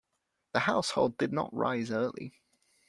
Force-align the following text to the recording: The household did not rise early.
The 0.53 0.61
household 0.61 1.19
did 1.19 1.31
not 1.31 1.53
rise 1.53 1.91
early. 1.91 2.41